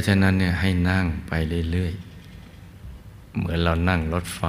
[0.00, 1.32] ะฉะนั้นเนี่ยให้นั่งไป
[1.72, 4.42] เรื่อยๆ เหมือนเรานั่งรถไฟ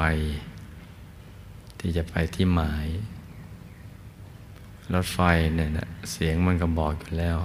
[1.80, 2.88] ที่จะไปที่หมาย
[4.94, 5.20] รถไฟ
[5.56, 7.38] เนี่ยนะเสียงมันก็บอกอยู่แล้ว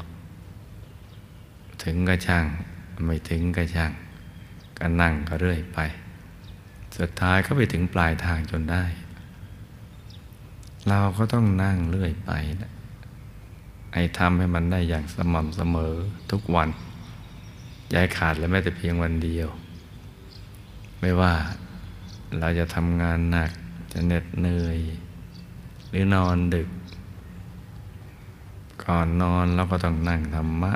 [1.83, 2.47] ถึงก็ช่าง
[3.05, 3.93] ไม่ถึงก็ช่าง
[4.79, 5.79] ก็นั่งก็เรื่อยไป
[6.99, 8.85] สุดท้ายก็ไปถึงปลายทางจนได้
[10.89, 12.31] เราก็ต้องนั่งเรื่อยไป
[12.63, 12.73] นะ
[13.93, 15.95] ไอ้ทำให้มันได้อย่างสม่ำเสมอ
[16.31, 16.69] ทุกวัน
[17.95, 19.49] ย้ายขาดและแม้แต่เพียงวันเดียว
[21.01, 21.35] ไม่ว่า
[22.39, 23.51] เราจะทำงานหนัก
[23.93, 24.79] จะเหน็ดเหนื่อย
[25.89, 26.69] หรือนอนดึก
[28.85, 30.73] ก่อนนอนเราก็ต้องนั่งธรรมะ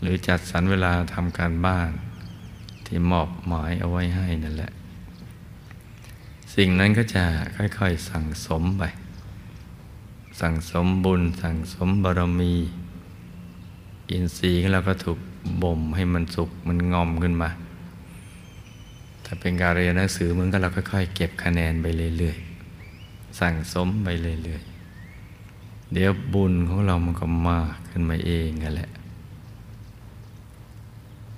[0.00, 1.90] หรือจัดสรรเวลาทำการบ้าน
[2.86, 4.72] ที่มอบหมายเอาไว้ให้นั่นแหละ
[6.54, 7.24] สิ่งนั้นก็จะ
[7.56, 8.82] ค่อย ๆ สั่งสมไป
[10.40, 12.54] สั่งสมบุญสั่งสมบารมี
[14.14, 15.18] อินทรีย์ของเราก็ถูก
[15.62, 17.50] บ่มให้มันสุกมันงอมขึ้นมา
[19.24, 21.86] ถ้าเป็นการเรียนหนังสือมันก็เราค่อยๆเก็บคะแนนไป
[22.18, 28.90] เรื่อยๆ สั่งสมไปเรื่อยๆ เดี๋ยวบุญของเรามันก็มากขึ้นมาเองกันแหละ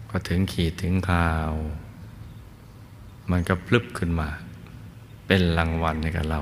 [0.08, 1.52] พอถึงขีดถึงข่าว
[3.30, 4.28] มันก็พลึบขึ้นมา
[5.27, 6.41] เป็นรางวัลให้กับเรา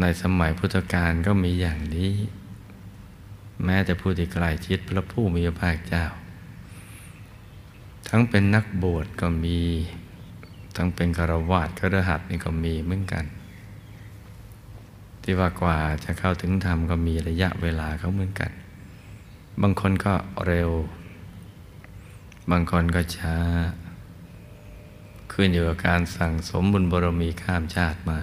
[0.00, 2.10] ในสมัยพุทธกาลก็มีอย่างนี้
[3.64, 6.04] แม้แต่ผู้ที่ใกล้ชิดพระผู้มีพระภาคเจ้า
[8.08, 9.60] ทั้งเป็นนักบวชก็มี
[10.76, 13.24] ทั้งเป็นคารวาสครหัสนี่ก็มีเหมือนกัน
[15.22, 18.50] ที่ว่ากว่าจะเข้าถึงธรรมก็มีระยะเวลาเขาเหมือนกัน
[19.62, 20.14] บางคนก็
[20.46, 20.70] เร็ว
[22.50, 23.36] บางคนก็ช้า
[25.32, 28.20] ขึ้นอยู่กับการสั่งสมบุญบารมีข้ามชาติมา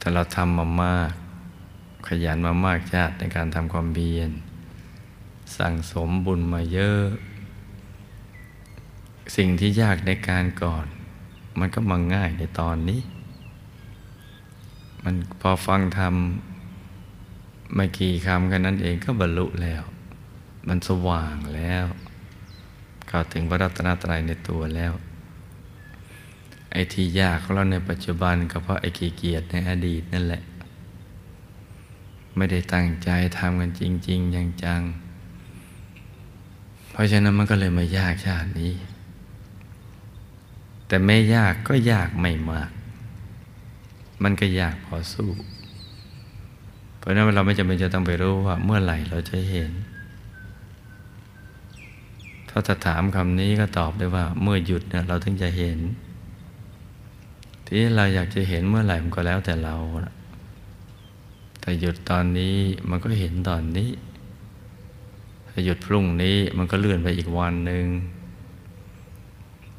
[0.00, 1.12] ถ้าเราทำมามาก
[2.06, 4.30] ขยันมามากชาติในการทำความเบียน
[5.58, 7.04] สั่งสมบุญมาเยอะ
[9.36, 10.86] สิ่งที่ยากในการก่อน
[11.58, 13.00] มันก็มาง่ายในตอนนี้
[15.04, 19.82] มันพอฟังทำไม่กี่คำกันนั้นเองก็บรรลุแล้ว
[20.68, 21.84] มันสว่างแล้ว
[23.08, 24.92] เข้าถึงพระรัตนตรัยในตัวแล้ว
[26.72, 30.42] ไอ้ที่ยากของเราในปัจจุบันก็เพราะไอ้ขี้เกียจในอดีตนั่นแหละ
[32.38, 34.82] ไม่ได้ตั้งใจทำกันจริง ๆ อย่างจัง
[36.90, 38.72] เพราะฉะนั้นมันก็เลยมายากชาตินี้
[40.86, 42.70] แต่ไม่ยากก็ยากไม่มาก
[44.22, 45.30] มันก็ยากพอสู้
[46.98, 49.70] เพราะนั้นเราไม่จำเป็นจะต้องไปรู้ว่า เมื่อไหร่เราจะเห็น
[52.48, 55.78] ถ้าจะถามคำนี้ก็ตอบได้ว่า เมื่อหยุดเนี่ยเราถึงจะเห็น
[57.66, 59.76] ที่เราอยากจะเห็นเมื่อไหร่มันก็แล้วแต่เรา
[61.68, 62.56] แต่หยุดตอนนี้
[62.90, 63.90] มันก็เห็นตอนนี้
[65.48, 67.86] ถ้าหยุดพรุ่งนี้มันก็เลื่อนไปอีกวันหนึ่ง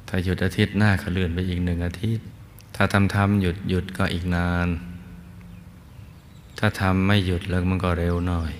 [0.07, 2.25] ถ้าหยุดอาทิตย์หน้าก็เลื่อนไปอีกหนึ่งอาทิตย์
[2.75, 4.67] ถ้าทำทำหยุดหยุดก็อีกนาน
[6.59, 8.51] ถ้าทำไม่หยุดแล้วมันก็เร็วหน่อย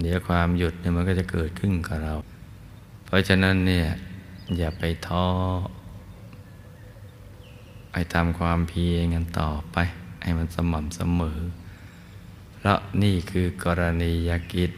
[0.00, 2.14] เดี๋ยวความหยุดเนี่ยมันก็จะเกิดขึ้นกับเรา
[3.04, 3.86] เพราะฉะนั้นเนี่ย
[4.56, 5.26] อย่าไปท้อ
[7.92, 9.78] ไอ้ทำความเพียรกันต่อไป
[10.22, 11.38] ให้มันสม่ำเสมอ
[12.64, 14.72] เพราะนี่คือกรณียกิจ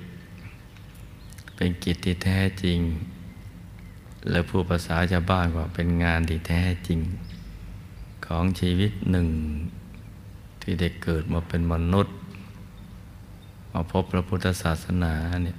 [1.57, 2.79] เป็นกิจที่แท้จริง
[4.31, 7.01] และผู้ภาษาชาวบ้านว่าเป็นงานที่แท้จริง
[8.27, 9.29] ของชีวิตหนึ่ง
[10.63, 12.15] ที่ได้เกิดมาเป็นมนุษย์
[13.73, 15.15] มาพบพระพุทธศาสนา
[15.45, 15.59] เนี่ย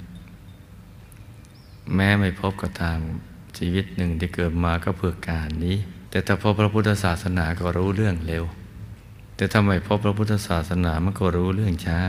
[1.96, 3.00] แม้ไม่พบก็ตาม
[3.58, 5.78] ชีวิตหนึ่งที่เกิดมาก็เพื่อการนี้
[6.10, 8.46] แต่ถ้าพบพระพุทธศาสนาก็รู้เรื่องเร็ว
[9.36, 12.00] แต่ทำไมพบพระพุทธศาสนามันก็รู้เรื่องช้า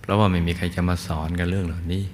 [0.00, 2.04] เพราะว่าไม่มีใครจะมาสอนกันเรื่องเหล่านี้